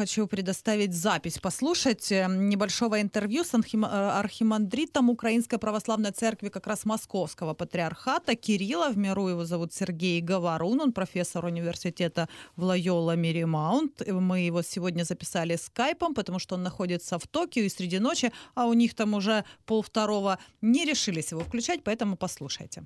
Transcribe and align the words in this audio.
хочу 0.00 0.26
предоставить 0.26 0.94
запись, 0.94 1.38
послушать 1.38 2.12
э, 2.12 2.26
небольшого 2.28 3.02
интервью 3.02 3.44
с 3.44 3.52
э, 3.54 3.86
архимандритом 4.20 5.10
Украинской 5.10 5.58
Православной 5.58 6.10
Церкви, 6.10 6.48
как 6.48 6.66
раз 6.66 6.86
Московского 6.86 7.52
Патриархата 7.54 8.34
Кирилла. 8.34 8.88
В 8.88 8.96
миру 8.96 9.28
его 9.28 9.44
зовут 9.44 9.74
Сергей 9.74 10.22
Говорун, 10.22 10.80
он 10.80 10.92
профессор 10.92 11.44
университета 11.44 12.28
в 12.56 12.64
Лайола 12.64 13.14
Миримаунт. 13.14 14.08
Мы 14.08 14.40
его 14.48 14.62
сегодня 14.62 15.04
записали 15.04 15.56
скайпом, 15.56 16.14
потому 16.14 16.38
что 16.38 16.54
он 16.54 16.62
находится 16.62 17.18
в 17.18 17.26
Токио 17.26 17.64
и 17.64 17.68
среди 17.68 17.98
ночи, 17.98 18.32
а 18.54 18.66
у 18.66 18.72
них 18.72 18.94
там 18.94 19.12
уже 19.12 19.44
полвторого 19.66 20.38
не 20.62 20.86
решились 20.86 21.32
его 21.32 21.42
включать, 21.42 21.84
поэтому 21.84 22.16
послушайте. 22.16 22.84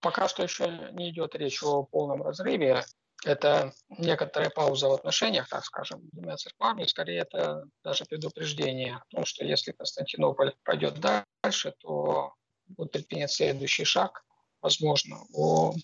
Пока 0.00 0.28
что 0.28 0.42
еще 0.42 0.64
не 0.92 1.10
идет 1.10 1.34
речь 1.34 1.62
о 1.62 1.82
полном 1.82 2.22
разрыве 2.22 2.84
это 3.24 3.72
некоторая 3.88 4.50
пауза 4.50 4.88
в 4.88 4.92
отношениях, 4.92 5.48
так 5.48 5.64
скажем, 5.64 6.00
двумя 6.12 6.36
церквами. 6.36 6.84
Скорее, 6.84 7.20
это 7.20 7.64
даже 7.82 8.04
предупреждение 8.04 8.96
о 8.96 9.04
том, 9.08 9.24
что 9.24 9.44
если 9.44 9.72
Константинополь 9.72 10.54
пойдет 10.64 11.00
дальше, 11.00 11.74
то 11.78 12.34
будет 12.66 12.92
предпринят 12.92 13.30
следующий 13.30 13.84
шаг, 13.84 14.24
возможно, 14.60 15.18
о 15.34 15.74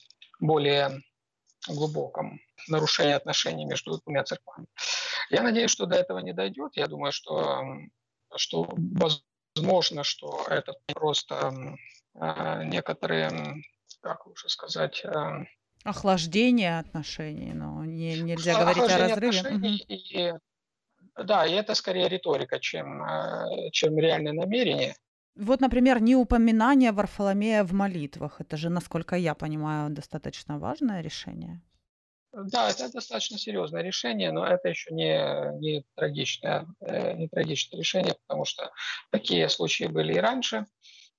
более 0.41 1.03
глубоком 1.69 2.41
нарушении 2.69 3.13
отношений 3.13 3.67
между 3.67 3.99
двумя 3.99 4.25
церквами. 4.25 4.67
Я 5.31 5.43
надеюсь, 5.43 5.71
что 5.71 5.87
до 5.87 5.97
этого 5.97 6.19
не 6.19 6.33
дойдет. 6.33 6.73
Я 6.77 6.87
думаю, 6.87 7.13
что, 7.13 7.63
что 8.37 8.69
возможно, 9.55 10.05
что 10.05 10.45
это 10.49 10.75
просто 10.95 11.77
э, 12.15 12.65
некоторые, 12.65 13.63
как 14.01 14.27
лучше 14.27 14.49
сказать, 14.49 15.05
э, 15.05 15.45
Охлаждение 15.85 16.79
отношений, 16.79 17.53
но 17.55 17.85
не, 17.85 18.21
нельзя 18.21 18.59
говорить 18.59 18.91
о 18.91 18.99
разрыве. 18.99 19.77
И, 19.89 20.35
да, 21.17 21.47
и 21.47 21.53
это 21.53 21.75
скорее 21.75 22.09
риторика, 22.09 22.61
чем, 22.61 23.03
э, 23.03 23.71
чем 23.73 23.99
реальное 23.99 24.33
намерение. 24.33 24.95
Вот, 25.37 25.61
например, 25.61 26.03
не 26.03 26.17
упоминание 26.17 26.93
Варфоломея 26.93 27.65
в 27.65 27.73
молитвах. 27.73 28.41
Это 28.41 28.57
же, 28.57 28.69
насколько 28.69 29.17
я 29.17 29.35
понимаю, 29.35 29.91
достаточно 29.91 30.59
важное 30.59 31.01
решение. 31.01 31.63
Да, 32.33 32.71
это 32.71 32.93
достаточно 32.93 33.39
серьезное 33.39 33.83
решение, 33.83 34.31
но 34.33 34.47
это 34.47 34.69
еще 34.69 34.95
не, 34.95 35.59
не, 35.59 35.85
трагичное, 35.97 36.67
э, 36.81 37.15
не 37.15 37.29
трагичное 37.29 37.81
решение, 37.81 38.15
потому 38.27 38.45
что 38.45 38.71
такие 39.11 39.49
случаи 39.49 39.85
были 39.85 40.15
и 40.15 40.19
раньше. 40.19 40.67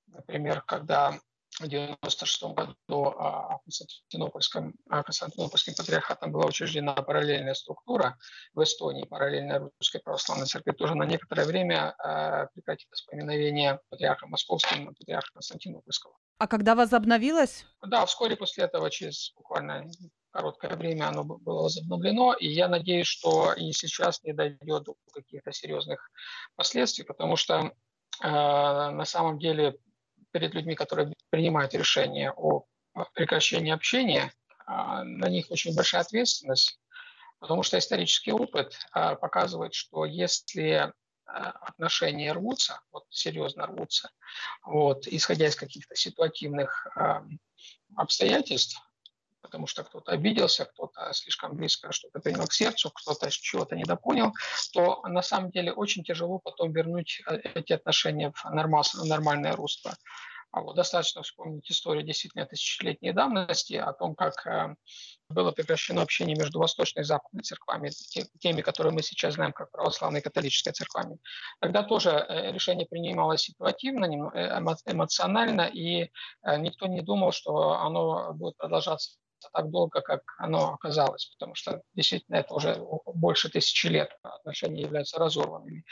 Например, 0.08 0.62
когда 0.62 1.20
1996 1.60 2.44
году 2.54 3.14
а, 3.18 3.60
Константинопольском, 3.64 4.74
а, 4.90 5.04
Константинопольским 5.04 5.74
патриархатом 5.76 6.32
была 6.32 6.46
учреждена 6.46 6.94
параллельная 6.94 7.54
структура 7.54 8.18
в 8.54 8.64
Эстонии, 8.64 9.06
параллельная 9.06 9.60
Русской 9.60 10.00
Православной 10.00 10.46
Церкви, 10.46 10.72
тоже 10.72 10.96
на 10.96 11.04
некоторое 11.04 11.46
время 11.46 11.94
а, 12.00 12.48
прекратилось 12.48 13.02
поминовение 13.02 13.80
патриарха 13.90 14.28
Московского 14.28 14.80
и 14.80 14.86
патриарха 14.86 15.34
Константинопольского. 15.34 16.16
А 16.38 16.48
когда 16.48 16.74
возобновилось? 16.74 17.66
Да, 17.86 18.06
вскоре 18.06 18.36
после 18.36 18.64
этого, 18.64 18.90
через 18.90 19.34
буквально 19.36 19.86
короткое 20.32 20.76
время 20.76 21.10
оно 21.10 21.24
было 21.24 21.64
возобновлено, 21.64 22.34
и 22.34 22.48
я 22.48 22.68
надеюсь, 22.68 23.08
что 23.08 23.54
и 23.54 23.72
сейчас 23.74 24.24
не 24.24 24.34
дойдет 24.34 24.84
до 24.84 24.96
каких-то 25.14 25.52
серьезных 25.52 26.10
последствий, 26.56 27.04
потому 27.04 27.36
что 27.36 27.74
э, 28.24 28.28
на 28.30 29.06
самом 29.06 29.38
деле 29.38 29.76
перед 30.32 30.54
людьми, 30.54 30.76
которые 30.76 31.14
принимают 31.30 31.74
решение 31.74 32.32
о 32.32 32.66
прекращении 33.14 33.72
общения, 33.72 34.34
а, 34.66 35.04
на 35.04 35.28
них 35.28 35.52
очень 35.52 35.76
большая 35.76 36.02
ответственность, 36.02 36.80
потому 37.40 37.64
что 37.64 37.78
исторический 37.78 38.32
опыт 38.32 38.78
а, 38.92 39.16
показывает, 39.16 39.74
что 39.74 40.06
если 40.06 40.92
а, 41.26 41.50
отношения 41.52 42.32
рвутся, 42.32 42.82
вот 42.92 43.06
серьезно 43.10 43.66
рвутся, 43.66 44.10
вот, 44.64 45.08
исходя 45.08 45.48
из 45.48 45.56
каких-то 45.56 45.96
ситуативных 45.96 46.88
обстоятельств, 47.96 48.80
потому 49.52 49.68
что 49.68 49.84
кто-то 49.84 50.14
обиделся, 50.14 50.64
кто-то 50.64 51.12
слишком 51.12 51.58
близко 51.58 51.92
что-то 51.92 52.22
принял 52.22 52.48
к 52.48 52.54
сердцу, 52.54 52.90
кто-то 52.90 53.30
чего-то 53.30 53.76
недопонял, 53.76 54.34
то 54.74 55.02
на 55.04 55.22
самом 55.22 55.52
деле 55.52 55.74
очень 55.74 56.06
тяжело 56.06 56.40
потом 56.40 56.72
вернуть 56.72 57.22
э, 57.28 57.36
эти 57.56 57.74
отношения 57.74 58.32
в 58.32 58.46
нормальное 58.46 59.56
русло. 59.56 59.94
А 60.54 60.62
вот 60.62 60.76
достаточно 60.76 61.22
вспомнить 61.22 61.70
историю 61.72 62.04
действительно 62.04 62.46
тысячелетней 62.46 63.14
давности 63.14 63.74
о 63.74 63.94
том, 63.94 64.16
как 64.16 64.46
э, 64.48 64.76
было 65.30 65.52
прекращено 65.52 66.02
общение 66.02 66.38
между 66.38 66.60
восточной 66.60 67.02
и 67.02 67.06
западной 67.06 67.44
церквами, 67.44 67.92
теми, 68.40 68.62
которые 68.62 68.94
мы 68.94 69.02
сейчас 69.02 69.34
знаем 69.34 69.52
как 69.52 69.72
православной 69.72 70.22
и 70.22 70.24
католической 70.24 70.72
церквами. 70.72 71.18
Тогда 71.60 71.84
тоже 71.84 72.10
э, 72.12 72.54
решение 72.54 72.86
принималось 72.86 73.42
ситуативно, 73.42 74.06
эмоционально, 74.86 75.70
и 75.74 76.10
никто 76.58 76.88
не 76.88 77.02
думал, 77.02 77.34
что 77.34 77.74
оно 77.74 78.34
будет 78.34 78.56
продолжаться 78.58 79.21
так 79.50 79.70
долго, 79.70 80.02
как 80.02 80.22
оно 80.38 80.74
оказалось, 80.74 81.26
потому 81.26 81.56
что 81.56 81.82
действительно 81.94 82.38
это 82.38 82.54
уже 82.54 82.76
больше 83.06 83.50
тысячи 83.50 83.88
лет 83.88 84.12
отношения 84.22 84.82
являются 84.82 85.20
разорванными. 85.20 85.84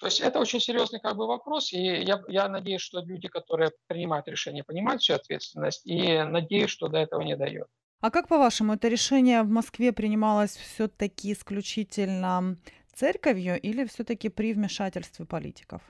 То 0.00 0.06
есть 0.06 0.20
это 0.20 0.38
очень 0.38 0.60
серьезный 0.60 1.00
как 1.00 1.16
бы 1.16 1.26
вопрос, 1.26 1.72
и 1.72 1.78
я, 1.78 2.22
я 2.28 2.48
надеюсь, 2.48 2.82
что 2.82 3.00
люди, 3.00 3.28
которые 3.28 3.70
принимают 3.86 4.28
решение, 4.28 4.64
понимают 4.64 5.02
всю 5.02 5.14
ответственность, 5.14 5.86
и 5.86 6.22
надеюсь, 6.22 6.70
что 6.70 6.88
до 6.88 6.98
этого 6.98 7.22
не 7.22 7.36
дает. 7.36 7.68
А 8.00 8.10
как 8.10 8.28
по-вашему, 8.28 8.74
это 8.74 8.88
решение 8.88 9.42
в 9.42 9.48
Москве 9.48 9.92
принималось 9.92 10.56
все-таки 10.56 11.32
исключительно 11.32 12.56
церковью 12.94 13.60
или 13.60 13.84
все-таки 13.84 14.28
при 14.28 14.54
вмешательстве 14.54 15.26
политиков? 15.26 15.82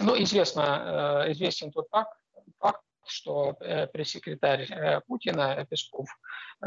Ну, 0.00 0.20
известно, 0.22 1.24
э, 1.26 1.32
известен 1.32 1.70
тот 1.70 1.88
факт, 1.90 2.16
факт 2.58 2.80
что 3.10 3.56
э, 3.60 3.86
пресс-секретарь 3.86 4.70
э, 4.70 5.00
Путина 5.06 5.66
Песков 5.68 6.08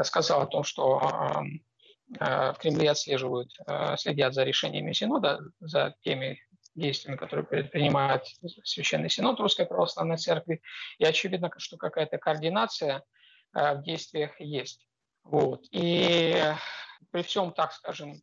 сказал 0.02 0.42
о 0.42 0.46
том, 0.46 0.64
что 0.64 1.00
э, 1.00 2.52
в 2.52 2.56
Кремле 2.58 2.90
отслеживают, 2.90 3.56
следят 3.96 4.34
за 4.34 4.44
решениями 4.44 4.92
Синода, 4.92 5.40
за 5.60 5.94
теми 6.02 6.42
действиями, 6.74 7.16
которые 7.16 7.46
предпринимает 7.46 8.26
Священный 8.64 9.08
Синод 9.08 9.40
Русской 9.40 9.64
Православной 9.64 10.18
Церкви. 10.18 10.60
И 10.98 11.06
очевидно, 11.06 11.50
что 11.56 11.78
какая-то 11.78 12.18
координация 12.18 13.02
в 13.54 13.80
действиях 13.82 14.38
есть. 14.40 14.86
Вот. 15.24 15.64
И 15.70 16.38
при 17.10 17.22
всем, 17.22 17.50
так 17.52 17.72
скажем, 17.72 18.20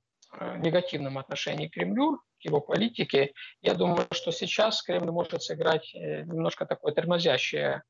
негативном 0.58 1.18
отношении 1.18 1.68
к 1.68 1.74
Кремлю, 1.74 2.20
его 2.46 2.62
политике, 2.62 3.34
я 3.62 3.74
думаю, 3.74 4.08
что 4.12 4.32
сейчас 4.32 4.82
Кремль 4.82 5.12
может 5.12 5.42
сыграть 5.42 5.94
немножко 5.94 6.66
такое 6.66 6.94
тормозящее 6.94 7.84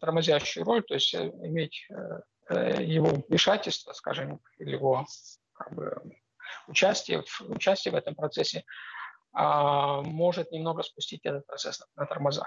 тормозящую 0.00 0.64
роль, 0.64 0.82
то 0.82 0.94
есть 0.94 1.14
э, 1.14 1.28
иметь 1.42 1.86
э, 1.90 2.20
э, 2.48 2.82
его 2.82 3.10
вмешательство, 3.28 3.92
скажем, 3.92 4.40
или 4.58 4.72
его 4.72 5.06
как 5.52 5.74
бы, 5.74 5.94
участие, 6.66 7.22
участие 7.40 7.92
в 7.92 7.96
этом 7.96 8.14
процессе 8.14 8.64
а, 9.32 10.00
может 10.02 10.50
немного 10.52 10.82
спустить 10.82 11.20
этот 11.24 11.46
процесс 11.46 11.82
на 11.96 12.06
тормозах. 12.06 12.46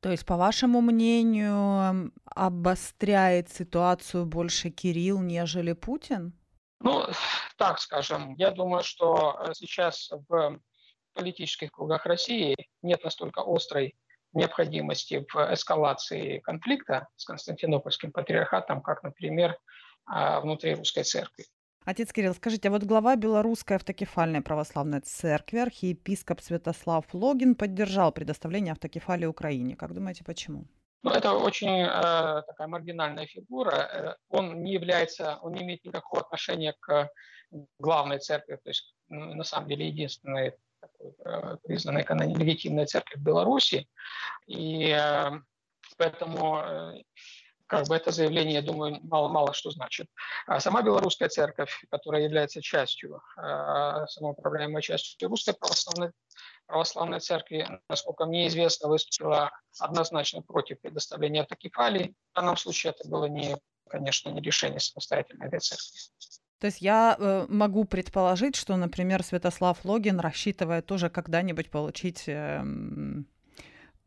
То 0.00 0.10
есть, 0.10 0.24
по 0.24 0.36
вашему 0.36 0.80
мнению, 0.80 2.12
обостряет 2.24 3.50
ситуацию 3.50 4.24
больше 4.26 4.70
Кирилл, 4.70 5.20
нежели 5.20 5.72
Путин? 5.72 6.32
Ну, 6.84 7.06
так 7.56 7.80
скажем, 7.80 8.34
я 8.34 8.50
думаю, 8.50 8.82
что 8.82 9.40
сейчас 9.54 10.10
в 10.28 10.60
политических 11.14 11.72
кругах 11.72 12.04
России 12.04 12.54
нет 12.82 13.02
настолько 13.02 13.42
острой 13.46 13.94
необходимости 14.34 15.24
в 15.32 15.54
эскалации 15.54 16.40
конфликта 16.40 17.08
с 17.16 17.24
Константинопольским 17.24 18.12
патриархатом, 18.12 18.82
как, 18.82 19.02
например, 19.02 19.56
а, 20.04 20.40
внутри 20.40 20.74
русской 20.74 21.04
церкви. 21.04 21.46
Отец 21.86 22.12
Кирилл, 22.12 22.34
скажите, 22.34 22.68
а 22.68 22.70
вот 22.70 22.82
глава 22.82 23.16
Белорусской 23.16 23.76
автокефальной 23.76 24.42
православной 24.42 25.00
церкви, 25.00 25.60
архиепископ 25.60 26.42
Святослав 26.42 27.06
Логин, 27.14 27.54
поддержал 27.54 28.12
предоставление 28.12 28.72
автокефалии 28.72 29.24
Украине. 29.24 29.74
Как 29.74 29.94
думаете, 29.94 30.22
почему? 30.22 30.66
Ну, 31.04 31.10
это 31.10 31.34
очень 31.34 31.82
э, 31.82 32.42
такая 32.46 32.66
маргинальная 32.66 33.26
фигура. 33.26 33.70
Э, 33.76 34.14
он 34.28 34.62
не 34.62 34.72
является, 34.72 35.38
он 35.42 35.52
не 35.52 35.62
имеет 35.62 35.84
никакого 35.84 36.22
отношения 36.22 36.74
к 36.80 37.08
главной 37.78 38.18
церкви, 38.18 38.56
то 38.56 38.70
есть 38.70 38.96
на 39.08 39.44
самом 39.44 39.68
деле 39.68 39.86
единственной 39.86 40.54
Э, 41.24 41.56
признанной 41.62 42.04
каноне 42.04 42.34
легитимной 42.34 42.86
церкви 42.86 43.18
в 43.18 43.22
Беларуси. 43.22 43.88
И 44.46 44.90
э, 44.90 45.30
поэтому 45.96 46.58
э, 46.58 47.02
как 47.66 47.86
бы 47.86 47.96
это 47.96 48.10
заявление, 48.12 48.54
я 48.54 48.62
думаю, 48.62 49.00
мало, 49.02 49.28
мало 49.28 49.52
что 49.52 49.70
значит. 49.70 50.08
А 50.46 50.60
сама 50.60 50.82
белорусская 50.82 51.28
церковь, 51.28 51.84
которая 51.90 52.22
является 52.22 52.60
частью, 52.60 53.22
самоуправляемой 53.36 54.82
частью 54.82 55.28
русской 55.28 55.54
православной, 55.54 56.12
православной 56.66 57.20
церкви, 57.20 57.66
насколько 57.88 58.26
мне 58.26 58.48
известно, 58.48 58.88
выступила 58.88 59.50
однозначно 59.78 60.42
против 60.42 60.80
предоставления 60.80 61.42
автокефалии. 61.42 62.14
В 62.32 62.36
данном 62.36 62.56
случае 62.56 62.92
это 62.92 63.08
было 63.08 63.26
не, 63.26 63.56
конечно, 63.88 64.30
не 64.30 64.40
решение 64.40 64.80
самостоятельной 64.80 65.46
этой 65.46 65.60
церкви. 65.60 65.98
То 66.60 66.66
есть 66.66 66.80
я 66.80 67.16
э, 67.18 67.46
могу 67.48 67.84
предположить, 67.84 68.56
что, 68.56 68.76
например, 68.76 69.22
Святослав 69.22 69.84
Логин 69.84 70.18
рассчитывает 70.20 70.86
тоже 70.86 71.10
когда-нибудь 71.10 71.70
получить 71.70 72.24
э, 72.26 72.62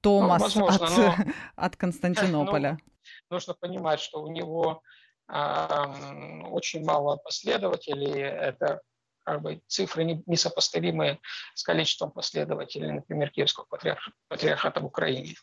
Томас 0.07 0.55
ну, 0.55 0.65
возможно, 0.65 0.85
от, 0.85 0.97
но... 0.97 1.33
от 1.55 1.75
Константинополя. 1.83 2.77
Ну, 3.29 3.35
нужно 3.35 3.53
понимать, 3.53 3.99
что 3.99 4.21
у 4.23 4.31
него 4.31 4.81
э, 5.27 6.45
очень 6.49 6.85
мало 6.85 7.17
последователей. 7.17 8.21
Это 8.21 8.81
как 9.25 9.41
бы 9.41 9.61
цифры 9.67 10.05
не, 10.05 10.23
несопоставимые 10.25 11.19
с 11.53 11.63
количеством 11.63 12.11
последователей, 12.11 12.89
например, 12.89 13.31
Киевского 13.31 13.65
патриарх, 13.65 14.09
патриархата 14.29 14.79
в 14.79 14.85
Украине. 14.85 15.33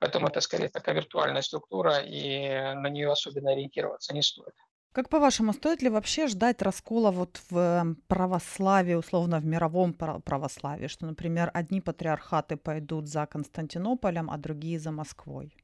Поэтому 0.00 0.28
это 0.28 0.42
скорее 0.42 0.68
такая 0.68 0.96
виртуальная 0.96 1.40
структура, 1.40 2.00
и 2.00 2.74
на 2.74 2.90
нее 2.90 3.10
особенно 3.10 3.52
ориентироваться 3.52 4.12
не 4.12 4.20
стоит. 4.20 4.54
Как 4.92 5.08
по-вашему, 5.08 5.52
стоит 5.52 5.82
ли 5.82 5.88
вообще 5.88 6.26
ждать 6.26 6.62
раскола 6.62 7.12
вот 7.12 7.40
в 7.48 7.96
православии, 8.08 8.94
условно 8.94 9.38
в 9.38 9.44
мировом 9.44 9.94
православии, 9.94 10.88
что, 10.88 11.06
например, 11.06 11.50
одни 11.54 11.80
патриархаты 11.80 12.56
пойдут 12.56 13.06
за 13.06 13.26
Константинополем, 13.26 14.30
а 14.30 14.36
другие 14.36 14.80
за 14.80 14.90
Москвой? 14.90 15.56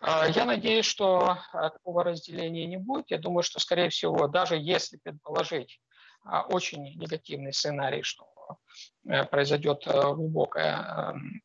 А, 0.00 0.28
я 0.28 0.44
надеюсь, 0.44 0.84
что 0.84 1.38
такого 1.52 2.04
разделения 2.04 2.66
не 2.66 2.76
будет. 2.76 3.10
Я 3.10 3.18
думаю, 3.18 3.42
что, 3.42 3.60
скорее 3.60 3.88
всего, 3.88 4.28
даже 4.28 4.56
если 4.56 4.98
предположить, 4.98 5.80
а, 6.24 6.42
очень 6.42 6.82
негативный 6.96 7.54
сценарий, 7.54 8.02
что 8.02 8.26
э, 9.08 9.24
произойдет 9.24 9.86
э, 9.86 9.92
глубокое 9.92 10.76
эм, 10.76 11.40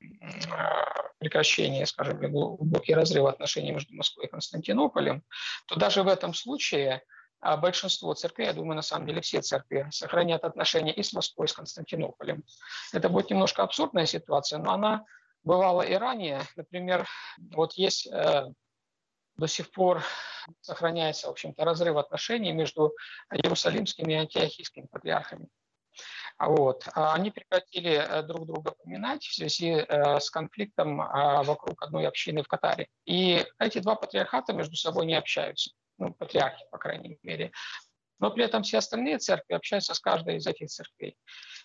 прекращение, 1.20 1.86
скажем, 1.86 2.20
глубокий 2.20 2.94
разрыв 2.94 3.28
отношений 3.28 3.72
между 3.72 3.96
Москвой 3.96 4.26
и 4.26 4.30
Константинополем, 4.30 5.24
то 5.68 5.80
даже 5.80 6.04
в 6.04 6.08
этом 6.08 6.34
случае 6.34 7.04
а, 7.42 7.58
большинство 7.58 8.14
церквей, 8.14 8.48
я 8.48 8.54
думаю, 8.54 8.76
на 8.76 8.82
самом 8.82 9.08
деле 9.08 9.22
все 9.22 9.42
церкви 9.42 9.88
сохранят 9.92 10.44
отношения 10.44 10.94
и 10.94 11.04
с 11.04 11.12
Москвой, 11.14 11.46
и 11.46 11.50
с 11.50 11.54
Константинополем. 11.54 12.44
Это 12.94 13.10
будет 13.10 13.30
немножко 13.30 13.64
абсурдная 13.64 14.06
ситуация, 14.06 14.60
но 14.60 14.72
она 14.72 15.06
бывала 15.44 15.82
и 15.82 15.96
ранее. 15.96 16.42
Например, 16.56 17.08
вот 17.52 17.74
есть 17.74 18.08
до 18.12 19.48
сих 19.48 19.72
пор 19.72 20.04
сохраняется, 20.62 21.28
в 21.28 21.32
общем-то, 21.32 21.66
разрыв 21.66 21.98
отношений 21.98 22.52
между 22.52 22.94
Иерусалимскими 23.32 24.14
и 24.14 24.18
Антиохийскими 24.18 24.86
патриархами. 24.86 25.48
А 26.38 26.50
вот. 26.50 26.88
А 26.94 27.14
они 27.14 27.30
прекратили 27.30 27.92
э, 27.92 28.24
друг 28.24 28.48
друга 28.48 28.72
поминать 28.72 29.24
в 29.24 29.34
связи 29.34 29.74
э, 29.74 30.20
с 30.20 30.30
конфликтом 30.30 30.98
вокруг 30.98 31.82
одной 31.84 32.08
общины 32.08 32.42
в 32.44 32.48
Катаре. 32.48 32.88
И 33.06 33.46
эти 33.60 33.80
два 33.80 33.96
патриархата 33.96 34.54
между 34.54 34.76
собой 34.76 35.06
не 35.06 35.16
общаются. 35.16 35.72
Ну, 36.02 36.14
патриархи, 36.14 36.66
по 36.72 36.80
крайней 36.80 37.20
мере 37.22 37.52
но 38.22 38.30
при 38.30 38.46
этом 38.46 38.62
все 38.62 38.78
остальные 38.78 39.18
церкви 39.18 39.56
общаются 39.56 39.96
с 39.96 40.00
каждой 40.00 40.38
из 40.38 40.46
этих 40.46 40.70
церквей. 40.70 41.18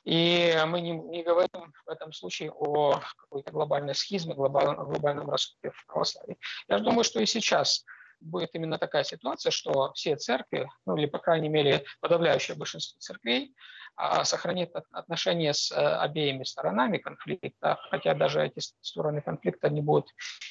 И 0.04 0.58
мы 0.66 0.80
не, 0.80 0.92
не 0.92 1.22
говорим 1.22 1.74
в 1.84 1.88
этом 1.90 2.14
случае 2.14 2.50
о 2.50 3.02
какой-то 3.18 3.52
глобальной 3.52 3.94
схизме, 3.94 4.34
глобальном, 4.34 4.86
глобальном 4.86 5.28
раскопе 5.28 5.70
в 5.70 5.86
православии. 5.86 6.38
Я 6.66 6.78
думаю, 6.78 7.04
что 7.04 7.20
и 7.20 7.26
сейчас 7.26 7.84
будет 8.20 8.54
именно 8.54 8.78
такая 8.78 9.04
ситуация, 9.04 9.50
что 9.50 9.92
все 9.92 10.16
церкви, 10.16 10.66
ну 10.86 10.96
или, 10.96 11.04
по 11.04 11.18
крайней 11.18 11.50
мере, 11.50 11.84
подавляющее 12.00 12.56
большинство 12.56 12.98
церквей, 13.00 13.54
а, 13.94 14.24
сохранит 14.24 14.74
отношения 14.92 15.52
с 15.52 15.70
э, 15.72 15.74
обеими 15.74 16.44
сторонами 16.44 16.98
конфликта, 16.98 17.78
хотя 17.90 18.14
даже 18.14 18.44
эти 18.44 18.60
стороны 18.80 19.20
конфликта 19.20 19.68
не 19.68 19.80
будут 19.80 20.10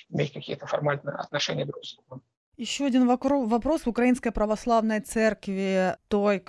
иметь 0.09 0.33
какие-то 0.33 0.67
формальные 0.67 1.15
отношения 1.15 1.65
друг 1.65 1.85
с 1.85 1.95
другом. 1.95 2.23
Еще 2.57 2.85
один 2.85 3.05
вопрос. 3.05 3.85
В 3.85 3.89
Украинской 3.89 4.31
православной 4.31 5.01
церкви, 5.01 5.97
той, 6.07 6.39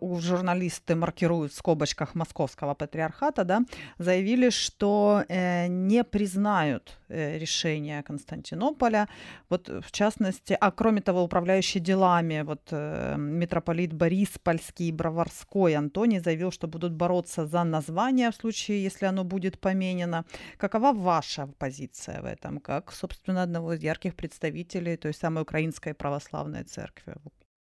у 0.00 0.18
журналисты 0.18 0.96
маркируют 0.96 1.52
в 1.52 1.56
скобочках 1.56 2.16
Московского 2.16 2.74
патриархата, 2.74 3.44
да, 3.44 3.60
заявили, 3.98 4.50
что 4.50 5.22
э, 5.28 5.68
не 5.68 6.02
признают 6.02 6.98
э, 7.08 7.38
решение 7.38 8.02
Константинополя. 8.02 9.08
Вот 9.48 9.68
в 9.68 9.90
частности, 9.90 10.56
а 10.60 10.70
кроме 10.70 11.00
того, 11.00 11.22
управляющий 11.22 11.80
делами 11.80 12.42
вот, 12.42 12.68
э, 12.70 13.16
митрополит 13.16 13.92
Бориспольский 13.92 14.88
и 14.88 14.92
Броварской 14.92 15.74
Антоний 15.74 16.20
заявил, 16.20 16.50
что 16.50 16.66
будут 16.68 16.92
бороться 16.92 17.46
за 17.46 17.64
название 17.64 18.30
в 18.30 18.34
случае, 18.34 18.82
если 18.82 19.06
оно 19.06 19.24
будет 19.24 19.58
поменено. 19.58 20.24
Какова 20.58 20.92
ваша 20.92 21.46
позиция 21.58 22.22
в 22.22 22.24
этом, 22.24 22.60
как, 22.60 22.92
собственно, 22.92 23.42
одного 23.42 23.74
из 23.74 23.82
ярких 23.82 24.14
представителей 24.14 24.96
той 24.96 25.12
самой 25.14 25.42
Украинской 25.42 25.94
Православной 25.94 26.64
Церкви? 26.64 27.14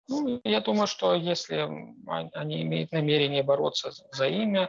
Ну, 0.08 0.40
я 0.44 0.60
думаю, 0.60 0.86
что 0.86 1.14
если 1.14 1.68
они 2.34 2.62
имеют 2.62 2.92
намерение 2.92 3.44
бороться 3.44 3.92
за 4.12 4.26
имя, 4.26 4.68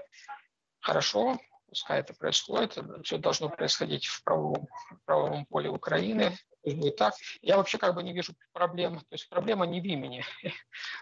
хорошо, 0.80 1.40
пускай 1.72 2.02
это 2.02 2.14
происходит. 2.14 2.78
Все 3.04 3.18
должно 3.18 3.50
происходить 3.50 4.06
в 4.06 4.24
правовом, 4.24 4.68
в 4.90 5.06
правовом 5.06 5.46
поле 5.46 5.70
Украины. 5.70 6.38
Пусть 6.64 6.76
будет 6.76 6.98
так. 6.98 7.14
Я 7.42 7.58
вообще 7.58 7.78
как 7.78 7.96
бы 7.96 8.04
не 8.04 8.14
вижу 8.14 8.34
проблем. 8.52 9.00
То 9.00 9.14
есть 9.14 9.30
проблема 9.30 9.66
не 9.66 9.82
в 9.82 9.86
имени. 9.86 10.24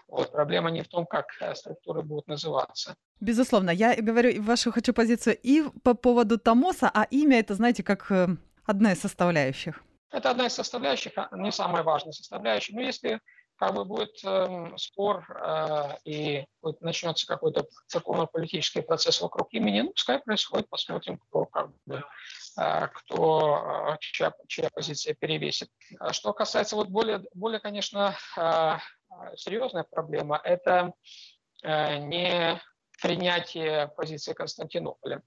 Вот, 0.08 0.32
проблема 0.32 0.70
не 0.70 0.82
в 0.82 0.88
том, 0.88 1.06
как 1.06 1.26
э, 1.40 1.54
структуры 1.54 2.02
будут 2.02 2.28
называться. 2.28 2.94
Безусловно. 3.20 3.70
Я 3.70 3.94
говорю 3.96 4.42
вашу 4.42 4.72
хочу 4.72 4.92
позицию 4.92 5.36
и 5.42 5.62
по 5.82 5.94
поводу 5.94 6.38
Томоса, 6.38 6.90
а 6.92 7.06
имя 7.10 7.38
это, 7.38 7.54
знаете, 7.54 7.82
как 7.82 8.10
э, 8.10 8.28
одна 8.64 8.92
из 8.92 9.00
составляющих. 9.00 9.82
Это 10.12 10.30
одна 10.30 10.46
из 10.46 10.52
составляющих, 10.52 11.12
а 11.16 11.28
не 11.36 11.52
самая 11.52 11.82
важная 11.82 12.12
составляющая. 12.12 12.74
Но 12.74 12.80
если 12.80 13.20
как 13.60 13.74
бы 13.74 13.84
будет 13.84 14.24
э, 14.24 14.72
спор 14.78 15.26
э, 15.30 15.98
и 16.04 16.46
будет, 16.62 16.80
начнется 16.80 17.26
какой-то 17.26 17.66
церковно-политический 17.88 18.80
процесс 18.80 19.20
вокруг 19.20 19.52
имени, 19.52 19.82
ну, 19.82 19.90
пускай 19.90 20.18
происходит, 20.18 20.70
посмотрим, 20.70 21.18
кто, 21.18 21.44
как 21.44 21.70
бы, 21.84 22.02
э, 22.58 22.88
кто 22.88 23.90
э, 23.92 23.96
чья, 24.00 24.32
чья 24.48 24.70
позиция 24.72 25.12
перевесит. 25.12 25.68
А 25.98 26.14
что 26.14 26.32
касается 26.32 26.74
вот 26.74 26.88
более, 26.88 27.22
более 27.34 27.60
конечно, 27.60 28.16
э, 28.38 28.78
серьезная 29.36 29.84
проблема, 29.84 30.40
это 30.42 30.94
э, 31.62 31.98
не 31.98 32.58
принятие 33.02 33.88
позиции 33.88 34.32
Константинополя. 34.32 35.22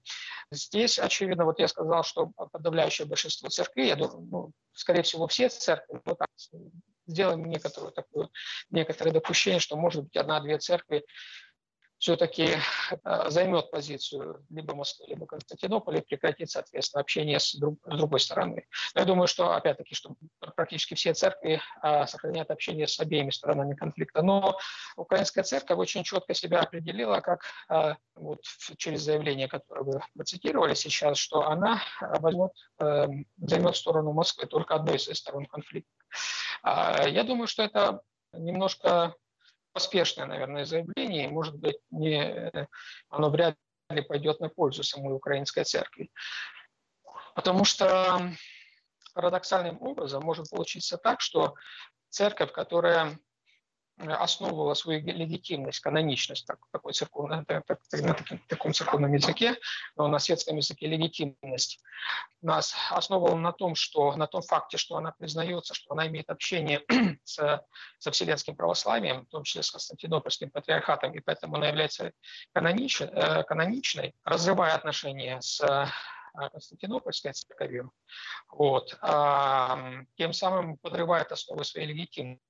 Здесь, 0.50 0.98
очевидно, 0.98 1.44
вот 1.44 1.60
я 1.60 1.68
сказал, 1.68 2.02
что 2.02 2.32
подавляющее 2.50 3.06
большинство 3.06 3.48
церквей, 3.48 3.88
я 3.88 3.96
думаю, 3.96 4.26
ну, 4.28 4.52
скорее 4.72 5.02
всего, 5.02 5.28
все 5.28 5.48
церкви, 5.48 6.00
ну, 6.04 6.16
так, 6.16 6.28
сделаем 7.06 7.44
некоторую 7.46 7.92
такую, 7.92 8.30
некоторое 8.70 9.12
допущение, 9.12 9.60
что, 9.60 9.76
может 9.76 10.04
быть, 10.04 10.16
одна-две 10.16 10.58
церкви 10.58 11.04
все-таки 12.04 12.50
э, 13.02 13.30
займет 13.30 13.70
позицию 13.70 14.44
либо 14.50 14.74
Москвы, 14.74 15.06
либо 15.08 15.24
Константинополя 15.24 16.02
прекратит, 16.02 16.50
соответственно, 16.50 17.00
общение 17.00 17.40
с, 17.40 17.54
друг, 17.54 17.78
с 17.82 17.96
другой 17.96 18.20
стороны. 18.20 18.66
Но 18.94 19.00
я 19.00 19.06
думаю, 19.06 19.26
что, 19.26 19.54
опять-таки, 19.54 19.94
что 19.94 20.14
практически 20.54 20.92
все 20.92 21.14
церкви 21.14 21.62
а, 21.80 22.06
сохраняют 22.06 22.50
общение 22.50 22.86
с 22.86 23.00
обеими 23.00 23.30
сторонами 23.30 23.74
конфликта. 23.74 24.20
Но 24.20 24.58
украинская 24.96 25.44
церковь 25.44 25.78
очень 25.78 26.04
четко 26.04 26.34
себя 26.34 26.60
определила, 26.60 27.20
как 27.20 27.40
а, 27.70 27.96
вот, 28.16 28.42
через 28.76 29.00
заявление, 29.00 29.48
которое 29.48 29.84
вы 29.84 30.00
процитировали 30.14 30.74
сейчас, 30.74 31.16
что 31.16 31.48
она 31.48 31.80
возьмет, 32.02 32.52
а, 32.76 33.06
займет 33.38 33.76
сторону 33.76 34.12
Москвы, 34.12 34.44
только 34.44 34.74
одной 34.74 34.96
из 34.96 35.04
сторон 35.04 35.46
конфликта. 35.46 35.90
А, 36.62 37.08
я 37.08 37.24
думаю, 37.24 37.46
что 37.46 37.62
это 37.62 38.02
немножко 38.34 39.14
поспешное, 39.74 40.26
наверное, 40.26 40.64
заявление, 40.64 41.24
и, 41.24 41.30
может 41.30 41.56
быть, 41.56 41.76
не, 41.90 42.50
оно 43.10 43.28
вряд 43.28 43.56
ли 43.90 44.00
пойдет 44.00 44.40
на 44.40 44.48
пользу 44.48 44.84
самой 44.84 45.12
украинской 45.12 45.64
церкви. 45.64 46.10
Потому 47.34 47.64
что 47.64 48.30
парадоксальным 49.14 49.82
образом 49.82 50.22
может 50.22 50.48
получиться 50.48 50.96
так, 50.96 51.20
что 51.20 51.54
церковь, 52.08 52.52
которая 52.52 53.18
основывала 53.98 54.74
свою 54.74 55.00
легитимность, 55.04 55.80
каноничность, 55.80 56.46
так, 56.46 56.58
такой 56.72 56.92
церковный, 56.92 57.44
так, 57.44 57.64
так, 57.66 57.78
на 57.92 58.14
таком, 58.14 58.38
таком 58.48 58.72
церковном 58.72 59.12
языке, 59.12 59.56
но 59.96 60.08
на 60.08 60.18
светском 60.18 60.56
языке 60.56 60.86
легитимность, 60.86 61.80
нас 62.42 62.74
основывала 62.90 63.36
на 63.36 63.52
том, 63.52 63.74
что, 63.74 64.14
на 64.16 64.26
том 64.26 64.42
факте, 64.42 64.76
что 64.76 64.96
она 64.96 65.12
признается, 65.12 65.74
что 65.74 65.92
она 65.92 66.08
имеет 66.08 66.28
общение 66.28 66.82
с, 67.24 67.64
со 67.98 68.10
вселенским 68.10 68.56
православием, 68.56 69.26
в 69.26 69.30
том 69.30 69.44
числе 69.44 69.62
с 69.62 69.70
Константинопольским 69.70 70.50
патриархатом, 70.50 71.12
и 71.12 71.20
поэтому 71.20 71.56
она 71.56 71.68
является 71.68 72.12
канонич, 72.52 73.00
э, 73.00 73.44
каноничной, 73.44 74.14
разрывая 74.24 74.74
отношения 74.74 75.40
с 75.40 75.60
э, 75.60 75.86
Константинопольской 76.50 77.32
церковью, 77.32 77.92
вот, 78.48 78.98
тем 80.16 80.32
самым 80.32 80.78
подрывает 80.78 81.30
основы 81.30 81.62
своей 81.64 81.86
легитимности 81.86 82.42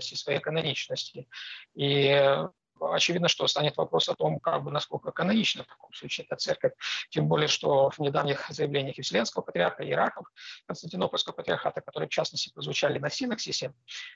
своей 0.00 0.40
каноничности. 0.40 1.28
И 1.74 2.46
очевидно, 2.80 3.28
что 3.28 3.46
станет 3.46 3.76
вопрос 3.76 4.08
о 4.08 4.14
том, 4.14 4.38
как 4.38 4.62
бы, 4.62 4.70
насколько 4.70 5.10
канонична 5.10 5.64
в 5.64 5.66
таком 5.66 5.92
случае 5.92 6.26
эта 6.26 6.36
церковь. 6.36 6.72
Тем 7.10 7.28
более, 7.28 7.48
что 7.48 7.90
в 7.90 7.98
недавних 7.98 8.48
заявлениях 8.50 8.98
и 8.98 9.02
Вселенского 9.02 9.42
патриарха, 9.42 9.82
и 9.82 9.90
Ираков, 9.90 10.26
Константинопольского 10.66 11.34
патриархата, 11.34 11.80
которые, 11.80 12.08
в 12.08 12.12
частности, 12.12 12.52
прозвучали 12.52 12.98
на 12.98 13.10
синоксисе 13.10 13.72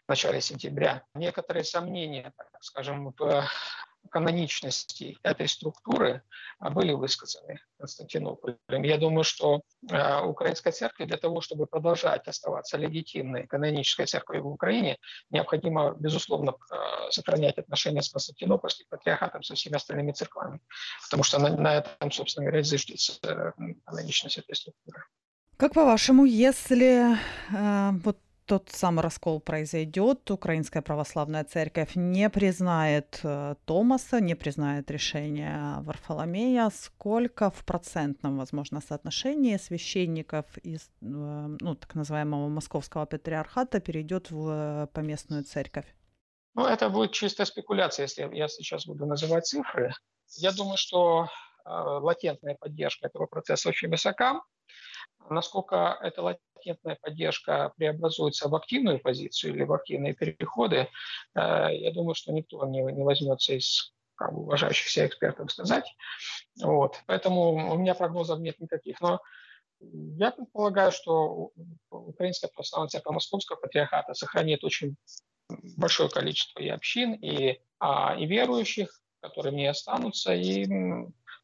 в 0.06 0.08
начале 0.08 0.40
сентября, 0.40 1.04
некоторые 1.14 1.64
сомнения, 1.64 2.32
скажем, 2.60 3.14
в 3.18 3.48
каноничности 4.10 5.18
этой 5.22 5.48
структуры 5.48 6.22
а, 6.58 6.70
были 6.70 6.92
высказаны 6.92 7.60
Константинополем. 7.78 8.82
Я 8.82 8.98
думаю, 8.98 9.24
что 9.24 9.62
э, 9.90 10.20
Украинской 10.22 10.72
церкви 10.72 11.04
для 11.04 11.16
того, 11.16 11.40
чтобы 11.40 11.66
продолжать 11.66 12.28
оставаться 12.28 12.76
легитимной 12.76 13.46
канонической 13.46 14.06
церковью 14.06 14.44
в 14.44 14.48
Украине, 14.48 14.98
необходимо, 15.30 15.94
безусловно, 15.98 16.52
э, 16.70 17.10
сохранять 17.10 17.58
отношения 17.58 18.02
с 18.02 18.10
Константинопольским 18.10 18.86
патриархатом, 18.88 19.42
со 19.42 19.54
всеми 19.54 19.76
остальными 19.76 20.12
церквами, 20.12 20.60
потому 21.04 21.22
что 21.22 21.38
на, 21.38 21.48
на 21.56 21.74
этом, 21.76 22.10
собственно 22.12 22.46
говоря, 22.46 22.62
зиждется 22.62 23.54
каноничность 23.84 24.38
этой 24.38 24.54
структуры. 24.54 25.04
Как 25.56 25.74
по-вашему, 25.74 26.24
если 26.24 27.16
э, 27.50 27.90
вот 28.04 28.18
тот 28.52 28.68
самый 28.68 29.00
раскол 29.00 29.40
произойдет, 29.40 30.30
Украинская 30.30 30.82
православная 30.82 31.42
церковь 31.42 31.92
не 31.94 32.28
признает 32.28 33.18
э, 33.22 33.54
Томаса, 33.64 34.20
не 34.20 34.34
признает 34.34 34.90
решение 34.90 35.76
Варфоломея, 35.80 36.68
сколько 36.68 37.50
в 37.50 37.64
процентном, 37.64 38.36
возможно, 38.36 38.82
соотношении 38.86 39.56
священников 39.56 40.44
из 40.58 40.82
э, 40.82 41.56
ну, 41.60 41.74
так 41.74 41.94
называемого 41.94 42.48
московского 42.48 43.06
патриархата 43.06 43.80
перейдет 43.80 44.30
в 44.30 44.50
э, 44.50 44.86
поместную 44.92 45.44
церковь? 45.44 45.86
Ну, 46.54 46.66
это 46.66 46.90
будет 46.90 47.12
чистая 47.12 47.46
спекуляция, 47.46 48.04
если 48.04 48.36
я 48.36 48.48
сейчас 48.48 48.84
буду 48.84 49.06
называть 49.06 49.46
цифры. 49.46 49.94
Я 50.36 50.52
думаю, 50.52 50.76
что 50.76 51.28
латентная 51.64 52.56
поддержка 52.60 53.06
этого 53.06 53.24
процесса 53.24 53.70
очень 53.70 53.88
высока. 53.88 54.42
Насколько 55.30 55.96
эта 56.02 56.20
латентная 56.62 56.98
поддержка 57.00 57.72
преобразуется 57.76 58.48
в 58.48 58.54
активную 58.54 59.00
позицию 59.00 59.54
или 59.54 59.64
в 59.64 59.72
активные 59.72 60.14
переходы, 60.14 60.76
э, 60.76 60.88
я 61.34 61.92
думаю, 61.92 62.14
что 62.14 62.32
никто 62.32 62.64
не, 62.66 62.80
не 62.80 63.02
возьмется 63.02 63.54
из 63.54 63.92
как 64.14 64.32
бы, 64.32 64.42
уважающих 64.42 64.88
себя 64.88 65.06
экспертов 65.06 65.50
сказать. 65.50 65.84
Вот. 66.62 66.96
Поэтому 67.06 67.72
у 67.72 67.76
меня 67.76 67.94
прогнозов 67.94 68.38
нет 68.40 68.60
никаких. 68.60 69.00
Но 69.00 69.20
я 69.80 70.30
предполагаю, 70.30 70.92
что 70.92 71.50
Украинская 71.90 72.50
православная 72.50 72.88
церковь 72.88 73.14
Московского 73.14 73.56
патриархата 73.56 74.14
сохранит 74.14 74.62
очень 74.62 74.96
большое 75.76 76.08
количество 76.08 76.60
и 76.60 76.68
общин, 76.68 77.14
и, 77.14 77.60
а, 77.80 78.16
и 78.16 78.26
верующих, 78.26 79.00
которые 79.20 79.54
не 79.54 79.66
останутся, 79.66 80.34
и 80.34 80.66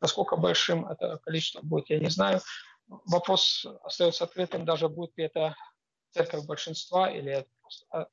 насколько 0.01 0.37
большим 0.37 0.87
это 0.87 1.19
количество 1.19 1.61
будет, 1.63 1.91
я 1.91 1.99
не 1.99 2.11
знаю 2.11 2.41
вопрос 2.89 3.67
остается 3.83 4.25
открытым, 4.25 4.65
даже 4.65 4.89
будет 4.89 5.17
ли 5.17 5.25
это 5.25 5.55
церковь 6.11 6.47
большинства 6.47 7.11
или 7.11 7.47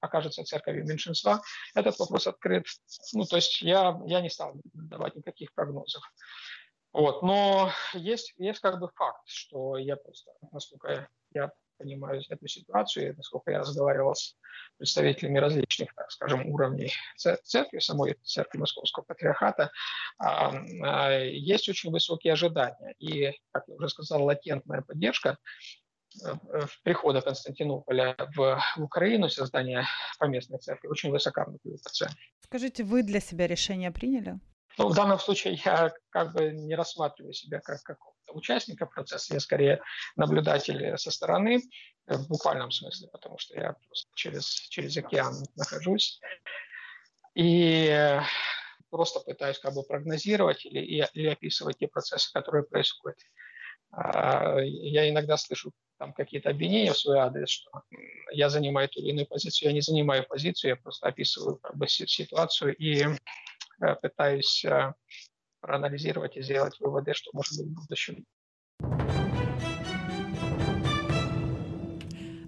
окажется 0.02 0.44
церковью 0.44 0.86
меньшинства, 0.86 1.42
этот 1.74 1.98
вопрос 2.00 2.28
открыт. 2.28 2.66
Ну, 3.14 3.24
то 3.26 3.38
есть 3.38 3.62
я, 3.62 4.00
я 4.06 4.22
не 4.22 4.30
стал 4.30 4.56
давать 4.74 5.16
никаких 5.16 5.54
прогнозов. 5.54 6.04
Вот. 6.92 7.24
Но 7.24 7.72
есть, 7.94 8.34
есть 8.38 8.60
как 8.60 8.80
бы 8.80 8.90
факт, 8.96 9.22
что 9.26 9.78
я 9.78 9.96
просто, 9.96 10.32
насколько 10.52 11.10
я 11.34 11.52
понимаю 11.78 12.22
эту 12.30 12.48
ситуацию, 12.48 13.10
и 13.10 13.16
насколько 13.16 13.52
я 13.52 13.60
разговаривал 13.60 14.16
с 14.16 14.36
представителями 14.78 15.40
различных, 15.40 15.94
так 15.96 16.12
скажем, 16.12 16.48
уровней 16.48 16.92
церкви, 17.16 17.80
самой 17.80 18.18
церкви 18.24 18.60
Московского 18.60 19.04
патриархата, 19.04 19.72
а, 20.18 20.54
а, 20.84 21.20
есть 21.20 21.70
очень 21.70 21.92
высокие 21.92 22.34
ожидания. 22.34 22.96
И, 23.00 23.32
как 23.52 23.64
я 23.68 23.76
уже 23.76 23.90
сказал, 23.90 24.24
латентная 24.24 24.82
поддержка 24.82 25.38
э, 26.24 26.34
прихода 26.84 27.22
Константинополя 27.22 28.16
в, 28.36 28.62
Украину, 28.78 29.30
создания 29.30 29.86
поместной 30.20 30.60
церкви, 30.60 30.88
очень 30.88 31.12
высока 31.12 31.46
в 31.46 31.58
Скажите, 32.42 32.84
вы 32.84 33.04
для 33.04 33.20
себя 33.20 33.48
решение 33.48 33.92
приняли? 33.92 34.40
Ну, 34.78 34.90
в 34.90 34.96
данном 34.96 35.20
случае 35.20 35.60
я 35.66 35.94
как 36.10 36.34
бы 36.34 36.52
не 36.52 36.76
рассматриваю 36.76 37.34
себя 37.34 37.60
как 37.62 37.82
какого-то 37.84 38.15
участника 38.32 38.86
процесса, 38.86 39.34
я 39.34 39.40
скорее 39.40 39.82
наблюдатель 40.16 40.98
со 40.98 41.12
стороны, 41.12 41.62
э, 42.08 42.16
в 42.16 42.28
буквальном 42.28 42.72
смысле, 42.72 43.10
потому 43.12 43.38
что 43.38 43.56
я 43.56 43.74
просто 43.74 44.10
через, 44.16 44.46
через 44.70 44.98
океан 44.98 45.34
нахожусь. 45.56 46.20
И 47.36 48.20
просто 48.90 49.20
пытаюсь 49.20 49.60
как 49.60 49.74
бы 49.74 49.84
прогнозировать 49.84 50.66
или, 50.66 51.08
или 51.14 51.28
описывать 51.28 51.78
те 51.80 51.88
процессы, 51.88 52.32
которые 52.32 52.64
происходят. 52.64 53.18
А, 53.92 54.60
я 54.62 55.10
иногда 55.10 55.36
слышу 55.36 55.72
там 55.98 56.14
какие-то 56.14 56.50
обвинения 56.50 56.94
в 56.94 56.98
свой 56.98 57.20
адрес, 57.20 57.50
что 57.50 57.72
я 58.32 58.50
занимаю 58.50 58.88
ту 58.88 59.02
или 59.02 59.10
иную 59.10 59.28
позицию. 59.28 59.70
Я 59.70 59.74
не 59.74 59.82
занимаю 59.82 60.26
позицию, 60.26 60.70
я 60.70 60.76
просто 60.78 61.08
описываю 61.08 61.58
как 61.58 61.76
бы 61.76 61.88
ситуацию 61.88 62.76
и 62.76 63.06
Э, 63.82 63.96
пытаюсь 63.96 64.64
э, 64.66 64.94
проанализировать 65.66 66.38
и 66.38 66.44
сделать 66.44 66.80
выводы, 66.80 67.14
что 67.14 67.32
может 67.34 67.58
быть 67.58 67.68
в 67.68 67.82
будущем. 67.82 68.24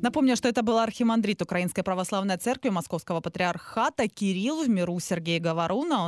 Напомню, 0.02 0.36
что 0.36 0.48
это 0.48 0.62
был 0.62 0.78
архимандрит 0.78 1.42
Украинской 1.42 1.82
Православной 1.82 2.38
Церкви 2.38 2.70
Московского 2.70 3.20
Патриархата 3.20 4.08
Кирилл 4.08 4.64
в 4.64 4.70
миру 4.70 5.00
Сергей 5.00 5.40
Говоруна. 5.40 6.06